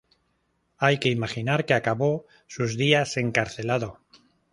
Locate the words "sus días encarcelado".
2.47-3.99